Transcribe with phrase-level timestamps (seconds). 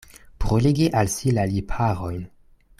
[0.43, 2.21] Bruligi al si la lipharojn.